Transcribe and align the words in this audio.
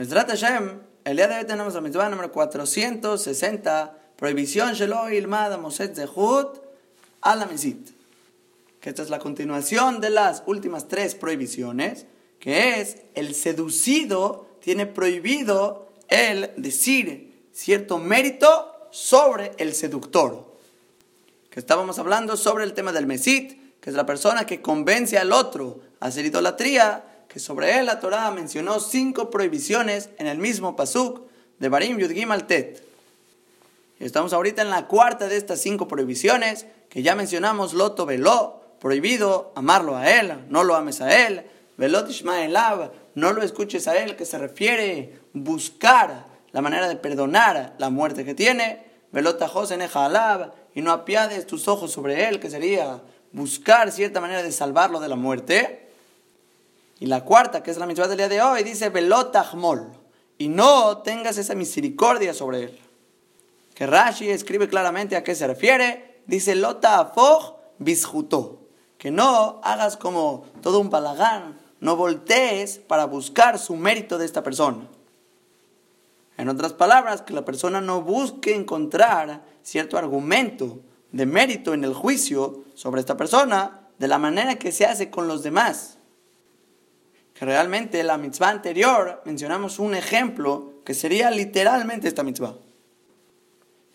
Mesrat 0.00 0.30
Hashem, 0.30 0.80
el 1.04 1.16
día 1.18 1.28
de 1.28 1.34
hoy 1.40 1.44
tenemos 1.44 1.74
la 1.74 1.82
mitzvah 1.82 2.08
número 2.08 2.32
460, 2.32 3.98
prohibición 4.16 4.72
Shelo 4.72 5.10
Ilmad 5.10 5.58
Moset 5.58 5.94
Zehut 5.94 6.58
a 7.20 7.36
la 7.36 7.44
Misit. 7.44 7.90
Que 8.80 8.88
esta 8.88 9.02
es 9.02 9.10
la 9.10 9.18
continuación 9.18 10.00
de 10.00 10.08
las 10.08 10.42
últimas 10.46 10.88
tres 10.88 11.14
prohibiciones, 11.14 12.06
que 12.38 12.80
es 12.80 12.96
el 13.14 13.34
seducido 13.34 14.48
tiene 14.60 14.86
prohibido 14.86 15.90
el 16.08 16.50
decir 16.56 17.50
cierto 17.52 17.98
mérito 17.98 18.88
sobre 18.90 19.52
el 19.58 19.74
seductor. 19.74 20.56
Que 21.50 21.60
estábamos 21.60 21.98
hablando 21.98 22.38
sobre 22.38 22.64
el 22.64 22.72
tema 22.72 22.92
del 22.92 23.06
Mesit, 23.06 23.78
que 23.82 23.90
es 23.90 23.96
la 23.96 24.06
persona 24.06 24.46
que 24.46 24.62
convence 24.62 25.18
al 25.18 25.30
otro 25.30 25.82
a 26.00 26.06
hacer 26.06 26.24
idolatría, 26.24 27.04
que 27.32 27.38
sobre 27.38 27.78
él 27.78 27.86
la 27.86 28.00
Torah 28.00 28.30
mencionó 28.32 28.80
cinco 28.80 29.30
prohibiciones 29.30 30.10
en 30.18 30.26
el 30.26 30.38
mismo 30.38 30.74
pasuk 30.74 31.22
de 31.60 31.68
Barim 31.68 31.96
Yudgim 31.96 32.32
al 32.32 32.48
Tet. 32.48 32.82
Y 34.00 34.04
estamos 34.04 34.32
ahorita 34.32 34.62
en 34.62 34.70
la 34.70 34.88
cuarta 34.88 35.28
de 35.28 35.36
estas 35.36 35.60
cinco 35.60 35.86
prohibiciones, 35.86 36.66
que 36.88 37.02
ya 37.02 37.14
mencionamos 37.14 37.72
Loto 37.72 38.04
Veló, 38.04 38.60
prohibido 38.80 39.52
amarlo 39.54 39.96
a 39.96 40.10
él, 40.10 40.44
no 40.48 40.64
lo 40.64 40.74
ames 40.74 41.00
a 41.00 41.26
él, 41.26 41.46
Velot 41.76 42.10
Ishmaelav, 42.10 42.90
no 43.14 43.32
lo 43.32 43.42
escuches 43.42 43.86
a 43.86 43.96
él, 43.96 44.16
que 44.16 44.24
se 44.24 44.36
refiere 44.36 45.20
buscar 45.32 46.26
la 46.50 46.60
manera 46.62 46.88
de 46.88 46.96
perdonar 46.96 47.74
la 47.78 47.90
muerte 47.90 48.24
que 48.24 48.34
tiene, 48.34 48.84
Velot 49.12 49.40
Alab, 49.94 50.52
y 50.74 50.82
no 50.82 50.90
apiades 50.90 51.46
tus 51.46 51.68
ojos 51.68 51.92
sobre 51.92 52.28
él, 52.28 52.40
que 52.40 52.50
sería 52.50 53.00
buscar 53.30 53.92
cierta 53.92 54.20
manera 54.20 54.42
de 54.42 54.50
salvarlo 54.50 54.98
de 54.98 55.08
la 55.08 55.16
muerte. 55.16 55.89
Y 57.00 57.06
la 57.06 57.24
cuarta, 57.24 57.62
que 57.62 57.70
es 57.70 57.78
la 57.78 57.86
mitzvah 57.86 58.08
del 58.08 58.18
día 58.18 58.28
de 58.28 58.42
hoy, 58.42 58.62
dice 58.62 58.90
velotachmol, 58.90 59.88
y 60.36 60.48
no 60.48 60.98
tengas 60.98 61.38
esa 61.38 61.54
misericordia 61.54 62.34
sobre 62.34 62.64
él. 62.64 62.78
Que 63.74 63.86
Rashi 63.86 64.28
escribe 64.28 64.68
claramente 64.68 65.16
a 65.16 65.24
qué 65.24 65.34
se 65.34 65.46
refiere, 65.46 66.20
dice 66.26 66.54
lota 66.54 67.12
bisjuto, 67.78 68.60
que 68.98 69.10
no 69.10 69.62
hagas 69.64 69.96
como 69.96 70.44
todo 70.60 70.78
un 70.78 70.90
palagán, 70.90 71.58
no 71.80 71.96
voltees 71.96 72.78
para 72.78 73.06
buscar 73.06 73.58
su 73.58 73.76
mérito 73.76 74.18
de 74.18 74.26
esta 74.26 74.42
persona. 74.42 74.86
En 76.36 76.50
otras 76.50 76.74
palabras, 76.74 77.22
que 77.22 77.32
la 77.32 77.46
persona 77.46 77.80
no 77.80 78.02
busque 78.02 78.54
encontrar 78.54 79.42
cierto 79.62 79.96
argumento 79.96 80.80
de 81.12 81.24
mérito 81.24 81.72
en 81.72 81.84
el 81.84 81.94
juicio 81.94 82.64
sobre 82.74 83.00
esta 83.00 83.16
persona 83.16 83.88
de 83.98 84.08
la 84.08 84.18
manera 84.18 84.56
que 84.56 84.70
se 84.70 84.84
hace 84.84 85.08
con 85.08 85.28
los 85.28 85.42
demás. 85.42 85.96
Que 87.40 87.46
realmente 87.46 87.98
en 88.00 88.06
la 88.06 88.18
mitzvah 88.18 88.50
anterior 88.50 89.22
mencionamos 89.24 89.78
un 89.78 89.94
ejemplo 89.94 90.74
que 90.84 90.92
sería 90.92 91.30
literalmente 91.30 92.06
esta 92.06 92.22
mitzvah. 92.22 92.54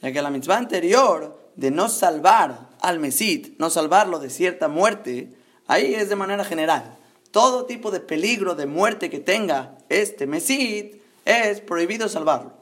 Ya 0.02 0.12
que 0.12 0.20
la 0.20 0.32
mitzvah 0.32 0.58
anterior 0.58 1.52
de 1.56 1.70
no 1.70 1.88
salvar 1.88 2.70
al 2.82 2.98
Mesit, 2.98 3.60
no 3.60 3.70
salvarlo 3.70 4.18
de 4.18 4.32
cierta 4.32 4.68
muerte, 4.68 5.30
ahí 5.68 5.94
es 5.94 6.10
de 6.10 6.16
manera 6.16 6.44
general. 6.44 6.98
Todo 7.30 7.68
tipo 7.68 7.92
de 7.92 8.00
peligro 8.00 8.56
de 8.56 8.66
muerte 8.66 9.12
que 9.12 9.20
tenga 9.20 9.78
este 9.90 10.26
Mesit 10.26 11.00
es 11.24 11.62
prohibido 11.62 12.10
salvarlo. 12.10 12.54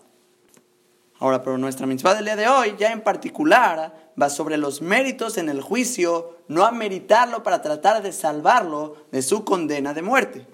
Ahora, 1.17 1.41
pero 1.43 1.57
nuestra 1.57 1.87
mitzvah 1.87 2.15
del 2.15 2.25
día 2.25 2.35
de 2.35 2.49
hoy, 2.49 2.75
ya 2.77 2.91
en 2.91 2.99
particular, 2.99 4.11
va 4.21 4.29
sobre 4.29 4.57
los 4.57 4.81
méritos 4.81 5.37
en 5.37 5.47
el 5.47 5.61
juicio, 5.61 6.39
no 6.49 6.65
a 6.65 6.73
meritarlo 6.73 7.41
para 7.41 7.61
tratar 7.61 8.03
de 8.03 8.11
salvarlo 8.11 8.97
de 9.13 9.21
su 9.21 9.45
condena 9.45 9.93
de 9.93 10.01
muerte. 10.01 10.52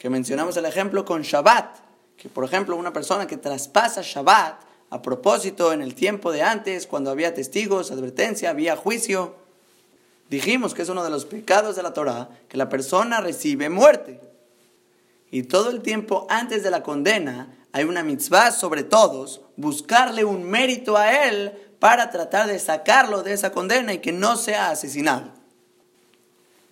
Que 0.00 0.08
mencionamos 0.08 0.56
el 0.56 0.64
ejemplo 0.64 1.04
con 1.04 1.20
Shabbat, 1.20 1.76
que 2.16 2.30
por 2.30 2.42
ejemplo 2.44 2.74
una 2.74 2.90
persona 2.90 3.26
que 3.26 3.36
traspasa 3.36 4.00
Shabbat, 4.00 4.62
a 4.88 5.02
propósito 5.02 5.74
en 5.74 5.82
el 5.82 5.94
tiempo 5.94 6.32
de 6.32 6.40
antes, 6.40 6.86
cuando 6.86 7.10
había 7.10 7.34
testigos, 7.34 7.90
advertencia, 7.90 8.48
había 8.48 8.76
juicio, 8.76 9.34
dijimos 10.30 10.72
que 10.72 10.80
es 10.80 10.88
uno 10.88 11.04
de 11.04 11.10
los 11.10 11.26
pecados 11.26 11.76
de 11.76 11.82
la 11.82 11.92
Torah, 11.92 12.30
que 12.48 12.56
la 12.56 12.70
persona 12.70 13.20
recibe 13.20 13.68
muerte. 13.68 14.18
Y 15.30 15.42
todo 15.42 15.68
el 15.68 15.82
tiempo 15.82 16.26
antes 16.30 16.62
de 16.62 16.70
la 16.70 16.82
condena, 16.82 17.54
hay 17.72 17.84
una 17.84 18.02
mitzvah 18.02 18.52
sobre 18.52 18.84
todos, 18.84 19.42
buscarle 19.56 20.24
un 20.24 20.44
mérito 20.44 20.96
a 20.96 21.26
él 21.28 21.52
para 21.78 22.08
tratar 22.08 22.46
de 22.46 22.58
sacarlo 22.58 23.22
de 23.22 23.34
esa 23.34 23.52
condena 23.52 23.92
y 23.92 23.98
que 23.98 24.12
no 24.12 24.38
sea 24.38 24.70
asesinado. 24.70 25.30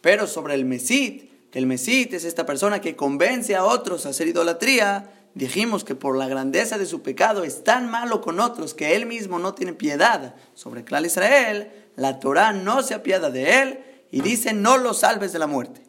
Pero 0.01 0.27
sobre 0.27 0.55
el 0.55 0.65
Mesit, 0.65 1.28
que 1.51 1.59
el 1.59 1.67
Mesit 1.67 2.13
es 2.15 2.25
esta 2.25 2.47
persona 2.47 2.81
que 2.81 2.97
convence 2.97 3.57
a 3.57 3.65
otros 3.65 4.05
a 4.05 4.11
hacer 4.11 4.29
idolatría, 4.29 5.13
dijimos 5.35 5.85
que 5.85 5.95
por 5.95 6.17
la 6.17 6.29
grandeza 6.29 6.79
de 6.79 6.87
su 6.87 7.03
pecado 7.03 7.45
es 7.45 7.65
tan 7.65 7.91
malo 7.91 8.21
con 8.21 8.41
otros 8.41 8.75
que 8.75 8.95
él 8.97 9.07
mismo 9.07 9.39
no 9.39 9.55
tiene 9.55 9.73
piedad 9.73 10.35
sobre 10.55 10.85
Clal 10.85 11.07
Israel, 11.07 11.71
la 11.97 12.21
Torah 12.21 12.53
no 12.53 12.83
se 12.83 12.95
apiada 12.95 13.31
de 13.31 13.63
él 13.63 13.79
y 14.11 14.21
dice 14.21 14.53
no 14.53 14.79
lo 14.79 14.95
salves 14.95 15.33
de 15.33 15.39
la 15.39 15.47
muerte. 15.47 15.83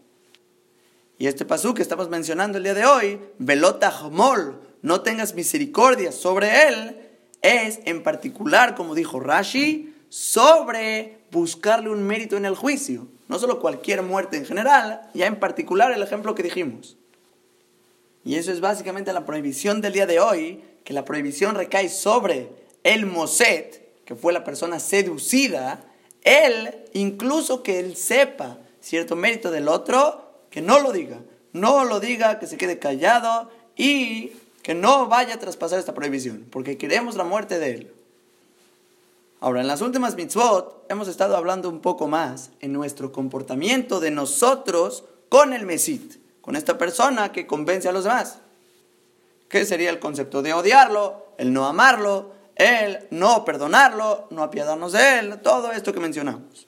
Y 1.17 1.27
este 1.27 1.43
pasú 1.43 1.73
que 1.73 1.81
estamos 1.81 2.09
mencionando 2.09 2.57
el 2.57 2.63
día 2.63 2.73
de 2.73 2.85
hoy, 2.85 3.19
Velota 3.39 3.93
no 4.81 5.01
tengas 5.01 5.35
misericordia 5.35 6.13
sobre 6.13 6.69
él, 6.69 6.95
es 7.41 7.79
en 7.83 8.03
particular, 8.03 8.75
como 8.75 8.95
dijo 8.95 9.19
Rashi, 9.19 9.93
sobre 10.07 11.19
buscarle 11.31 11.89
un 11.89 12.03
mérito 12.03 12.37
en 12.37 12.45
el 12.45 12.55
juicio. 12.55 13.07
No 13.29 13.39
solo 13.39 13.59
cualquier 13.59 14.01
muerte 14.01 14.37
en 14.37 14.45
general, 14.45 15.09
ya 15.13 15.27
en 15.27 15.39
particular 15.39 15.91
el 15.91 16.01
ejemplo 16.01 16.35
que 16.35 16.43
dijimos. 16.43 16.97
Y 18.25 18.35
eso 18.35 18.51
es 18.51 18.59
básicamente 18.59 19.13
la 19.13 19.25
prohibición 19.25 19.81
del 19.81 19.93
día 19.93 20.07
de 20.07 20.19
hoy, 20.19 20.63
que 20.83 20.93
la 20.93 21.05
prohibición 21.05 21.55
recae 21.55 21.89
sobre 21.89 22.49
el 22.83 23.05
Moset, 23.05 24.03
que 24.03 24.15
fue 24.15 24.33
la 24.33 24.43
persona 24.43 24.79
seducida, 24.79 25.85
él, 26.23 26.75
incluso 26.93 27.61
que 27.61 27.79
él 27.79 27.95
sepa 27.95 28.57
cierto 28.81 29.15
mérito 29.15 29.51
del 29.51 29.67
otro, 29.67 30.41
que 30.49 30.61
no 30.61 30.79
lo 30.79 30.91
diga. 30.91 31.19
No 31.53 31.85
lo 31.85 31.99
diga, 31.99 32.39
que 32.39 32.47
se 32.47 32.57
quede 32.57 32.79
callado 32.79 33.51
y 33.75 34.31
que 34.63 34.73
no 34.73 35.07
vaya 35.07 35.35
a 35.35 35.39
traspasar 35.39 35.77
esta 35.77 35.93
prohibición, 35.93 36.47
porque 36.49 36.77
queremos 36.77 37.15
la 37.15 37.23
muerte 37.23 37.59
de 37.59 37.71
él. 37.71 37.93
Ahora, 39.41 39.61
en 39.61 39.67
las 39.67 39.81
últimas 39.81 40.15
mitzvot 40.15 40.85
hemos 40.89 41.07
estado 41.07 41.37
hablando 41.37 41.69
un 41.69 41.79
poco 41.79 42.07
más 42.07 42.51
en 42.59 42.73
nuestro 42.73 43.13
comportamiento 43.13 44.01
de 44.01 44.11
nosotros 44.11 45.05
con 45.29 45.53
el 45.53 45.65
Mesit, 45.65 46.15
con 46.41 46.57
esta 46.57 46.77
persona 46.77 47.31
que 47.31 47.47
convence 47.47 47.87
a 47.87 47.93
los 47.93 48.03
demás. 48.03 48.39
¿Qué 49.47 49.63
sería 49.65 49.91
el 49.91 49.99
concepto 49.99 50.41
de 50.41 50.53
odiarlo, 50.53 51.27
el 51.37 51.53
no 51.53 51.65
amarlo, 51.67 52.33
el 52.55 53.07
no 53.11 53.45
perdonarlo, 53.45 54.27
no 54.29 54.43
apiadarnos 54.43 54.91
de 54.91 55.19
él, 55.19 55.39
todo 55.41 55.71
esto 55.71 55.93
que 55.93 56.01
mencionamos? 56.01 56.67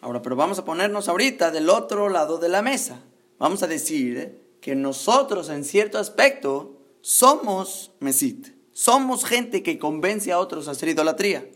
Ahora, 0.00 0.22
pero 0.22 0.36
vamos 0.36 0.58
a 0.58 0.64
ponernos 0.64 1.08
ahorita 1.08 1.50
del 1.50 1.68
otro 1.68 2.08
lado 2.08 2.38
de 2.38 2.48
la 2.48 2.62
mesa. 2.62 3.00
Vamos 3.38 3.62
a 3.62 3.66
decir 3.66 4.40
que 4.62 4.74
nosotros 4.74 5.50
en 5.50 5.64
cierto 5.64 5.98
aspecto 5.98 6.76
somos 7.02 7.90
mesit, 8.00 8.54
somos 8.72 9.26
gente 9.26 9.62
que 9.62 9.78
convence 9.78 10.32
a 10.32 10.38
otros 10.38 10.66
a 10.66 10.70
hacer 10.70 10.88
idolatría. 10.88 11.46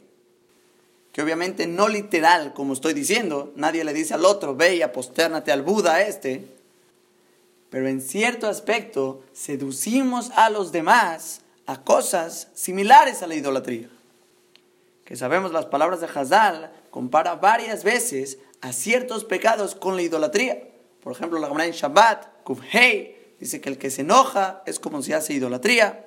Que 1.13 1.23
obviamente 1.23 1.67
no 1.67 1.89
literal, 1.89 2.55
como 2.55 2.73
estoy 2.73 2.95
diciendo, 2.95 3.53
nadie 3.55 3.85
le 3.85 3.93
dice 3.93 4.15
al 4.15 4.25
otro, 4.25 4.57
ve 4.57 4.77
y 4.77 4.83
apostérnate 4.83 5.53
al 5.53 5.63
Buda 5.63 6.03
este. 6.03 6.47
Pero 7.71 7.89
en 7.89 8.01
cierto 8.01 8.49
aspecto 8.49 9.23
seducimos 9.33 10.31
a 10.31 10.51
los 10.51 10.73
demás 10.73 11.43
a 11.67 11.83
cosas 11.83 12.49
similares 12.55 13.23
a 13.23 13.27
la 13.27 13.35
idolatría. 13.35 13.89
Que 15.05 15.17
sabemos 15.17 15.53
las 15.53 15.67
palabras 15.67 16.01
de 16.01 16.07
Hazal 16.07 16.73
compara 16.91 17.35
varias 17.35 17.85
veces 17.85 18.39
a 18.61 18.73
ciertos 18.73 19.25
pecados 19.25 19.75
con 19.75 19.97
la 19.97 20.03
idolatría. 20.03 20.69
Por 21.03 21.13
ejemplo, 21.13 21.39
la 21.39 21.49
Gemara 21.49 21.67
en 21.67 21.73
Shabbat, 21.73 22.43
Kufhei, 22.45 23.23
Dice 23.43 23.61
que 23.61 23.71
el 23.71 23.77
que 23.77 23.91
se 23.91 24.03
enoja 24.03 24.63
es 24.67 24.79
como 24.79 25.03
si 25.03 25.13
hace 25.15 25.33
idolatría. 25.33 26.07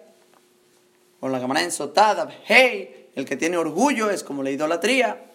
O 1.25 1.27
la 1.27 1.39
Gemara 1.39 1.63
en 1.63 1.71
Sotada, 1.71 2.29
hey, 2.45 3.09
el 3.15 3.25
que 3.25 3.35
tiene 3.35 3.57
orgullo 3.57 4.11
es 4.11 4.23
como 4.23 4.43
la 4.43 4.51
idolatría. 4.51 5.25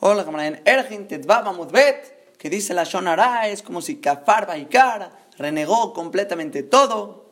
O 0.00 0.12
la 0.12 0.24
Gemara 0.24 0.46
en 0.46 0.60
Ergin 0.66 1.08
Tetvava 1.08 1.54
Mudbet, 1.54 2.36
que 2.36 2.50
dice 2.50 2.74
la 2.74 2.84
Shonara 2.84 3.48
es 3.48 3.62
como 3.62 3.80
si 3.80 3.96
Kafar 3.96 4.46
Baikar 4.46 5.10
renegó 5.38 5.94
completamente 5.94 6.62
todo. 6.62 7.30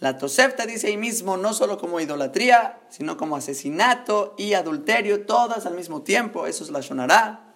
La 0.00 0.18
Tosefta 0.18 0.66
dice 0.66 0.88
ahí 0.88 0.96
mismo 0.96 1.36
no 1.36 1.54
solo 1.54 1.78
como 1.78 2.00
idolatría, 2.00 2.80
sino 2.88 3.16
como 3.16 3.36
asesinato 3.36 4.34
y 4.36 4.54
adulterio, 4.54 5.24
todas 5.24 5.66
al 5.66 5.74
mismo 5.74 6.02
tiempo. 6.02 6.48
Eso 6.48 6.64
es 6.64 6.70
la 6.70 6.80
Shonara. 6.80 7.54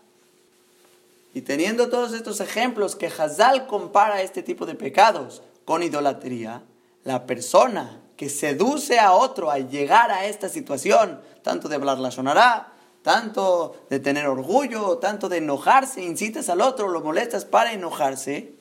Y 1.34 1.40
teniendo 1.40 1.88
todos 1.88 2.12
estos 2.12 2.38
ejemplos 2.38 2.94
que 2.94 3.08
Hazal 3.08 3.66
compara 3.66 4.22
este 4.22 4.44
tipo 4.44 4.66
de 4.66 4.76
pecados 4.76 5.42
con 5.64 5.82
idolatría, 5.82 6.62
la 7.02 7.26
persona 7.26 8.00
que 8.20 8.28
seduce 8.28 8.98
a 8.98 9.12
otro 9.12 9.50
a 9.50 9.60
llegar 9.60 10.10
a 10.10 10.26
esta 10.26 10.50
situación, 10.50 11.22
tanto 11.42 11.70
de 11.70 11.76
hablar 11.76 11.96
la 11.96 12.10
sonará, 12.10 12.70
tanto 13.00 13.74
de 13.88 13.98
tener 13.98 14.26
orgullo, 14.26 14.98
tanto 14.98 15.30
de 15.30 15.38
enojarse, 15.38 16.02
incitas 16.02 16.50
al 16.50 16.60
otro, 16.60 16.88
lo 16.88 17.00
molestas 17.00 17.46
para 17.46 17.72
enojarse, 17.72 18.52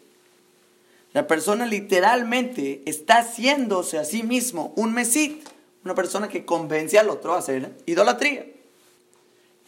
La 1.11 1.27
persona 1.27 1.65
literalmente 1.65 2.83
está 2.85 3.17
haciéndose 3.17 3.97
a 3.97 4.06
sí 4.06 4.23
mismo 4.23 4.71
un 4.77 4.94
mesit, 4.94 5.45
una 5.83 5.94
persona 5.94 6.29
que 6.29 6.45
convence 6.45 6.97
al 6.97 7.09
otro 7.09 7.33
a 7.33 7.39
hacer 7.39 7.75
idolatría. 7.85 8.45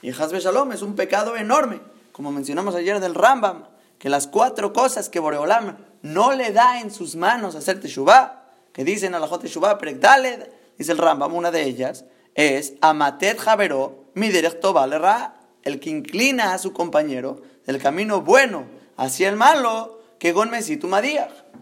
Y 0.01 0.11
Hazbe 0.11 0.39
Shalom 0.39 0.71
es 0.71 0.83
un 0.83 0.95
pecado 0.95 1.35
enorme, 1.35 1.81
como 2.13 2.31
mencionamos 2.31 2.75
ayer 2.75 3.01
del 3.01 3.13
Rambam, 3.13 3.65
que 3.99 4.07
las 4.07 4.27
cuatro 4.27 4.71
cosas 4.71 5.09
que 5.09 5.19
Boreolam 5.19 5.75
no 6.01 6.31
le 6.31 6.53
da 6.53 6.79
en 6.79 6.91
sus 6.91 7.17
manos 7.17 7.55
hacer 7.55 7.81
Teshuvah, 7.81 8.40
que 8.73 8.83
dicen 8.83 9.15
a 9.15 9.19
la 9.19 9.27
Jot 9.27 9.41
Teshuvah, 9.41 9.77
Daled, 10.00 10.47
dice 10.77 10.91
el 10.91 10.97
Rambam, 10.97 11.33
una 11.33 11.51
de 11.51 11.63
ellas, 11.63 12.06
es 12.35 12.73
Amatet 12.81 13.39
Javero, 13.39 14.06
Miderech 14.13 14.63
Ra, 14.63 15.35
el 15.63 15.79
que 15.79 15.89
inclina 15.89 16.53
a 16.53 16.57
su 16.57 16.73
compañero 16.73 17.41
del 17.65 17.81
camino 17.81 18.21
bueno 18.21 18.65
hacia 18.97 19.29
el 19.29 19.35
malo, 19.35 20.00
que 20.19 20.31
Gon 20.31 20.50
Mesitu 20.51 20.89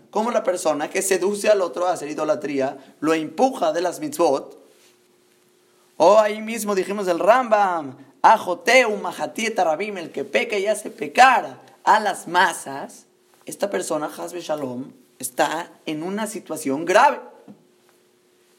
como 0.10 0.32
la 0.32 0.44
persona 0.44 0.90
que 0.90 1.02
seduce 1.02 1.50
al 1.50 1.62
otro 1.62 1.88
a 1.88 1.94
hacer 1.94 2.10
idolatría, 2.10 2.78
lo 3.00 3.14
empuja 3.14 3.72
de 3.72 3.82
las 3.82 4.00
mitzvot. 4.00 4.58
O 5.98 6.20
ahí 6.20 6.42
mismo 6.42 6.76
dijimos 6.76 7.06
del 7.06 7.20
Rambam, 7.20 7.98
Ajoteu 8.22 8.96
Mahatieta 8.98 9.64
Rabim, 9.64 9.98
el 9.98 10.12
que 10.12 10.26
peca 10.26 10.58
y 10.58 10.68
hace 10.68 10.90
pecar 10.90 11.62
a 11.84 12.00
las 12.00 12.28
masas, 12.28 13.06
esta 13.46 13.70
persona, 13.70 14.10
Hasbe 14.18 14.42
Shalom, 14.42 14.92
está 15.20 15.72
en 15.86 16.02
una 16.02 16.26
situación 16.26 16.86
grave. 16.86 17.20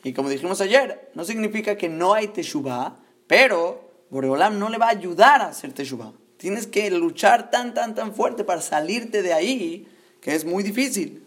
Y 0.04 0.12
como 0.12 0.28
dijimos 0.28 0.60
ayer, 0.60 1.10
no 1.14 1.24
significa 1.24 1.76
que 1.76 1.88
no 1.88 2.14
hay 2.14 2.28
Teshuvah, 2.28 2.96
pero 3.26 3.90
Boreolam 4.10 4.58
no 4.58 4.68
le 4.68 4.78
va 4.78 4.86
a 4.86 4.90
ayudar 4.90 5.42
a 5.42 5.48
hacer 5.48 5.72
Teshuvah. 5.72 6.12
Tienes 6.36 6.66
que 6.66 6.90
luchar 6.90 7.50
tan, 7.50 7.74
tan, 7.74 7.94
tan 7.94 8.14
fuerte 8.14 8.44
para 8.44 8.62
salirte 8.62 9.22
de 9.22 9.32
ahí, 9.32 9.88
que 10.20 10.34
es 10.34 10.44
muy 10.44 10.62
difícil. 10.62 11.22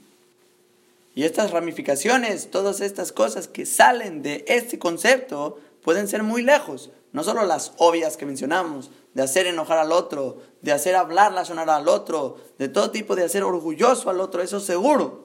Y 1.15 1.23
estas 1.23 1.51
ramificaciones, 1.51 2.49
todas 2.49 2.81
estas 2.81 3.11
cosas 3.11 3.47
que 3.47 3.67
salen 3.67 4.23
de 4.23 4.43
este 4.47 4.79
concepto, 4.79 5.59
pueden 5.83 6.07
ser 6.07 6.23
muy 6.23 6.41
lejos. 6.41 6.89
No 7.11 7.23
solo 7.23 7.45
las 7.45 7.73
obvias 7.77 8.17
que 8.17 8.25
mencionamos, 8.25 8.89
de 9.13 9.21
hacer 9.21 9.45
enojar 9.45 9.77
al 9.77 9.91
otro, 9.91 10.41
de 10.61 10.71
hacer 10.71 10.95
hablar 10.95 11.31
la 11.31 11.45
sonora 11.45 11.75
al 11.75 11.87
otro, 11.87 12.37
de 12.57 12.67
todo 12.67 12.89
tipo 12.89 13.15
de 13.15 13.23
hacer 13.23 13.43
orgulloso 13.43 14.09
al 14.09 14.19
otro, 14.19 14.41
eso 14.41 14.59
seguro. 14.59 15.22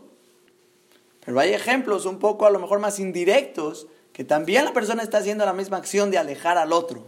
Pero 1.28 1.40
hay 1.40 1.52
ejemplos 1.52 2.06
un 2.06 2.18
poco 2.18 2.46
a 2.46 2.50
lo 2.50 2.58
mejor 2.58 2.78
más 2.78 2.98
indirectos 2.98 3.86
que 4.14 4.24
también 4.24 4.64
la 4.64 4.72
persona 4.72 5.02
está 5.02 5.18
haciendo 5.18 5.44
la 5.44 5.52
misma 5.52 5.76
acción 5.76 6.10
de 6.10 6.16
alejar 6.16 6.56
al 6.56 6.72
otro. 6.72 7.04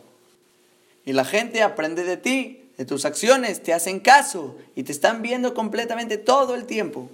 Y 1.07 1.15
la 1.15 1.25
gente 1.25 1.63
aprende 1.63 2.05
de 2.05 2.19
ti, 2.19 2.71
de 2.77 2.85
tus 2.85 3.07
acciones, 3.07 3.63
te 3.63 3.73
hacen 3.73 3.99
caso 3.99 4.59
y 4.77 4.83
te 4.83 4.93
están 4.93 5.23
viendo 5.23 5.55
completamente 5.55 6.19
todo 6.19 6.55
el 6.55 6.67
tiempo. 6.67 7.09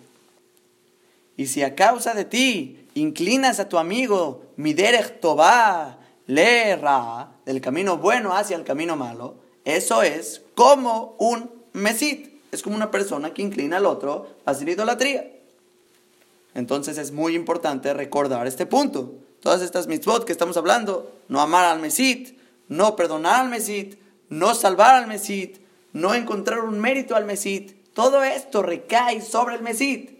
Y 1.36 1.46
si 1.46 1.62
a 1.62 1.76
causa 1.76 2.12
de 2.12 2.24
ti 2.24 2.88
inclinas 2.94 3.60
a 3.60 3.68
tu 3.68 3.78
amigo, 3.78 4.42
Miderech 4.56 5.20
Tobá, 5.20 6.00
del 6.26 7.60
camino 7.60 7.98
bueno 7.98 8.34
hacia 8.34 8.56
el 8.56 8.64
camino 8.64 8.96
malo, 8.96 9.36
eso 9.64 10.02
es 10.02 10.42
como 10.56 11.14
un 11.20 11.52
mesit. 11.72 12.34
Es 12.50 12.64
como 12.64 12.74
una 12.74 12.90
persona 12.90 13.32
que 13.32 13.42
inclina 13.42 13.76
al 13.76 13.86
otro 13.86 14.26
a 14.44 14.50
hacer 14.50 14.68
idolatría. 14.68 15.35
Entonces 16.56 16.96
es 16.96 17.12
muy 17.12 17.34
importante 17.34 17.92
recordar 17.92 18.46
este 18.46 18.64
punto. 18.64 19.14
Todas 19.40 19.60
estas 19.60 19.88
mitzvot 19.88 20.24
que 20.24 20.32
estamos 20.32 20.56
hablando, 20.56 21.12
no 21.28 21.42
amar 21.42 21.66
al 21.66 21.80
mesit, 21.80 22.38
no 22.68 22.96
perdonar 22.96 23.42
al 23.42 23.50
mesit, 23.50 24.00
no 24.30 24.54
salvar 24.54 24.94
al 24.94 25.06
mesit, 25.06 25.58
no 25.92 26.14
encontrar 26.14 26.60
un 26.60 26.80
mérito 26.80 27.14
al 27.14 27.26
mesit, 27.26 27.76
todo 27.92 28.24
esto 28.24 28.62
recae 28.62 29.20
sobre 29.20 29.56
el 29.56 29.62
mesit. 29.62 30.16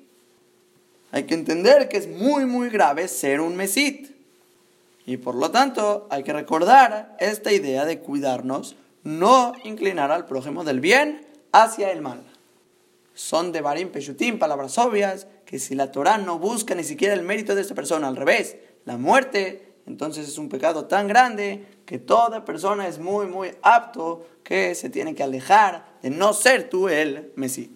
Hay 1.11 1.25
que 1.25 1.33
entender 1.33 1.88
que 1.88 1.97
es 1.97 2.06
muy, 2.06 2.44
muy 2.44 2.69
grave 2.69 3.09
ser 3.09 3.41
un 3.41 3.56
mesit. 3.56 4.15
Y 5.06 5.17
por 5.17 5.37
lo 5.37 5.50
tanto, 5.50 6.06
hay 6.11 6.23
que 6.23 6.35
recordar 6.35 7.17
esta 7.19 7.50
idea 7.50 7.87
de 7.87 8.00
cuidarnos, 8.00 8.77
no 9.05 9.55
inclinar 9.65 10.12
al 10.12 10.27
prójimo 10.27 10.65
del 10.65 10.81
bien 10.81 11.27
hacia 11.53 11.91
el 11.93 12.03
mal. 12.03 12.23
Son 13.15 13.53
de 13.53 13.62
Barim 13.62 13.88
Peshutim, 13.88 14.38
palabras 14.38 14.77
obvias, 14.77 15.27
que 15.46 15.58
si 15.58 15.75
la 15.75 15.93
Torah 15.93 16.19
no 16.19 16.38
busca 16.38 16.75
ni 16.75 16.84
siquiera 16.84 17.14
el 17.14 17.22
mérito 17.22 17.54
de 17.54 17.62
esta 17.62 17.75
persona, 17.75 18.08
al 18.08 18.16
revés, 18.16 18.56
la 18.84 18.98
muerte, 18.98 19.76
entonces 19.87 20.28
es 20.28 20.37
un 20.37 20.48
pecado 20.48 20.87
tan 20.87 21.06
grande 21.06 21.64
que 21.87 21.98
toda 21.98 22.44
persona 22.44 22.88
es 22.88 22.98
muy, 22.98 23.26
muy 23.26 23.52
apto 23.62 24.26
que 24.43 24.75
se 24.75 24.90
tiene 24.90 25.14
que 25.14 25.22
alejar 25.22 25.98
de 26.02 26.10
no 26.10 26.34
ser 26.34 26.69
tú 26.69 26.88
el 26.88 27.32
Mesit. 27.37 27.75